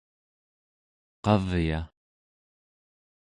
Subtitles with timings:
[1.23, 1.79] qavya